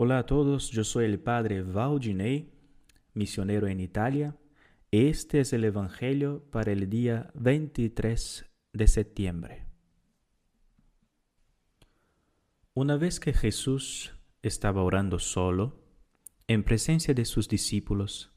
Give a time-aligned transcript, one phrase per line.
[0.00, 2.52] Hola a todos, yo soy el padre Valdinei,
[3.14, 4.36] misionero en Italia.
[4.92, 9.66] Este es el Evangelio para el día 23 de septiembre.
[12.74, 15.82] Una vez que Jesús estaba orando solo,
[16.46, 18.30] en presencia de sus discípulos,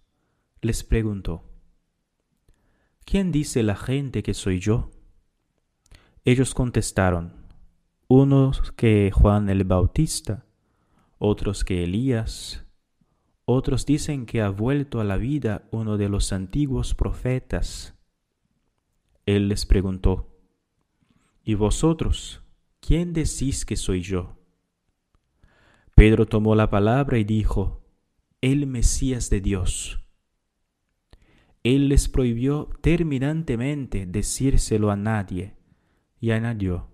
[0.61, 1.47] les preguntó,
[3.05, 4.89] ¿Quién dice la gente que soy yo?
[6.25, 7.35] Ellos contestaron,
[8.07, 10.47] unos que Juan el Bautista,
[11.23, 12.65] otros que Elías,
[13.45, 17.93] otros dicen que ha vuelto a la vida uno de los antiguos profetas.
[19.27, 20.35] Él les preguntó,
[21.43, 22.41] ¿Y vosotros,
[22.79, 24.39] quién decís que soy yo?
[25.93, 27.83] Pedro tomó la palabra y dijo,
[28.41, 29.99] el Mesías de Dios.
[31.61, 35.55] Él les prohibió terminantemente decírselo a nadie
[36.19, 36.87] y añadió,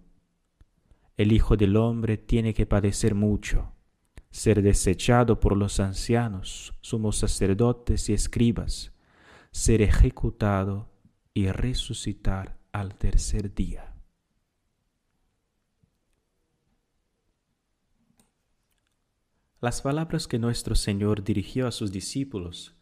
[1.15, 3.71] el Hijo del Hombre tiene que padecer mucho
[4.37, 8.93] ser desechado por los ancianos, sumos sacerdotes y escribas,
[9.49, 10.91] ser ejecutado
[11.33, 13.95] y resucitar al tercer día.
[19.59, 22.75] Las palabras que nuestro Señor dirigió a sus discípulos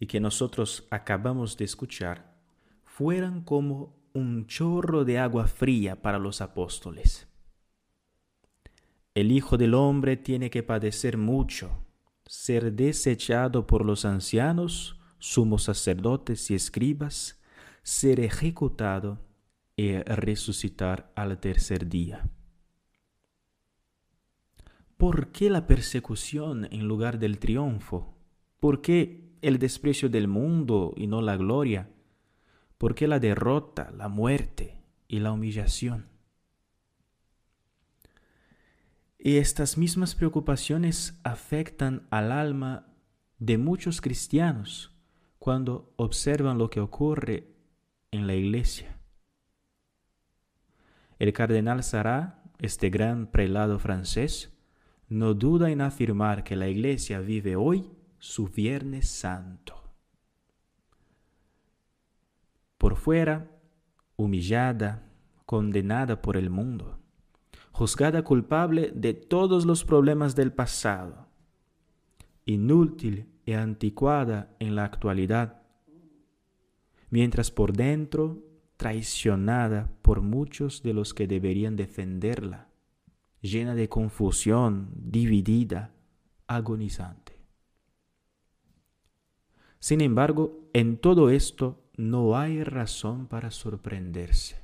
[0.00, 2.34] y que nosotros acabamos de escuchar
[2.82, 7.28] fueran como un chorro de agua fría para los apóstoles.
[9.14, 11.70] El Hijo del Hombre tiene que padecer mucho,
[12.26, 17.40] ser desechado por los ancianos, sumos sacerdotes y escribas,
[17.84, 19.20] ser ejecutado
[19.76, 22.28] y resucitar al tercer día.
[24.96, 28.16] ¿Por qué la persecución en lugar del triunfo?
[28.58, 31.88] ¿Por qué el desprecio del mundo y no la gloria?
[32.78, 34.76] ¿Por qué la derrota, la muerte
[35.06, 36.13] y la humillación?
[39.26, 42.92] Y estas mismas preocupaciones afectan al alma
[43.38, 44.94] de muchos cristianos
[45.38, 47.48] cuando observan lo que ocurre
[48.10, 48.98] en la iglesia.
[51.18, 54.52] El cardenal Sará, este gran prelado francés,
[55.08, 59.94] no duda en afirmar que la iglesia vive hoy su Viernes Santo.
[62.76, 63.50] Por fuera,
[64.16, 65.10] humillada,
[65.46, 67.03] condenada por el mundo
[67.74, 71.26] juzgada culpable de todos los problemas del pasado,
[72.46, 75.60] inútil y anticuada en la actualidad,
[77.10, 78.38] mientras por dentro
[78.76, 82.68] traicionada por muchos de los que deberían defenderla,
[83.40, 85.92] llena de confusión, dividida,
[86.46, 87.40] agonizante.
[89.80, 94.63] Sin embargo, en todo esto no hay razón para sorprenderse.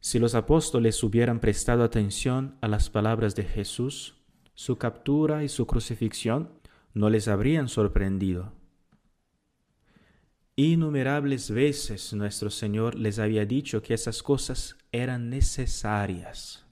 [0.00, 4.16] Si los apóstoles hubieran prestado atención a las palabras de Jesús,
[4.54, 6.50] su captura y su crucifixión
[6.94, 8.52] no les habrían sorprendido.
[10.56, 16.66] Innumerables veces nuestro Señor les había dicho que esas cosas eran necesarias.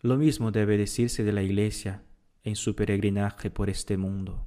[0.00, 2.02] Lo mismo debe decirse de la Iglesia
[2.42, 4.46] en su peregrinaje por este mundo.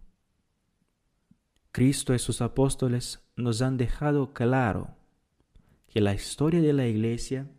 [1.71, 4.97] Cristo y sus apóstoles nos han dejado claro
[5.97, 7.49] que la historia de la Iglesia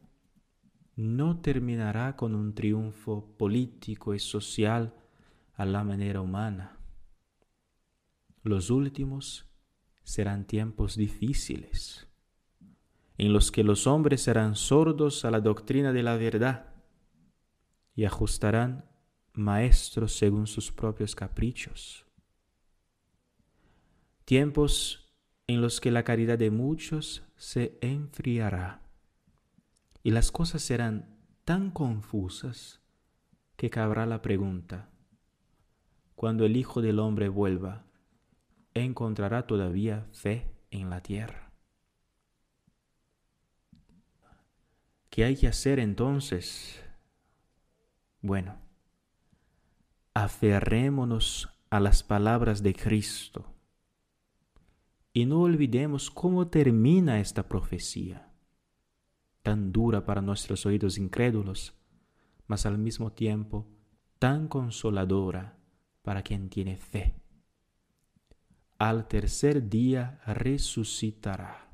[0.95, 4.95] no terminará con un triunfo político y social
[5.55, 6.79] a la manera humana.
[8.45, 9.51] Los últimos
[10.05, 12.07] serán tiempos difíciles,
[13.17, 16.77] en los que los hombres serán sordos a la doctrina de la verdad
[17.97, 18.85] y ajustarán
[19.33, 22.07] maestros según sus propios caprichos.
[24.25, 25.08] Tiempos
[25.49, 28.83] en los que la caridad de muchos se enfriará
[30.03, 32.83] y las cosas serán tan confusas
[33.57, 34.91] que cabrá la pregunta,
[36.15, 37.87] cuando el Hijo del Hombre vuelva,
[38.75, 41.51] ¿encontrará todavía fe en la tierra?
[45.09, 46.85] ¿Qué hay que hacer entonces?
[48.21, 48.59] Bueno,
[50.13, 53.58] aferrémonos a las palabras de Cristo
[55.13, 58.33] y no olvidemos cómo termina esta profecía,
[59.43, 61.75] tan dura para nuestros oídos incrédulos,
[62.47, 63.67] mas al mismo tiempo
[64.19, 65.59] tan consoladora
[66.03, 67.15] para quien tiene fe.
[68.79, 71.73] Al tercer día resucitará.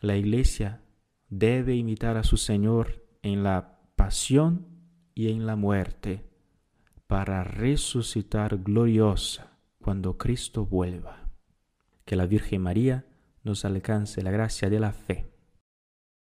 [0.00, 0.82] La iglesia
[1.28, 4.66] debe imitar a su Señor en la pasión
[5.14, 6.30] y en la muerte
[7.08, 9.57] para resucitar gloriosa
[9.88, 11.30] cuando Cristo vuelva.
[12.04, 13.06] Que la Virgen María
[13.42, 15.32] nos alcance la gracia de la fe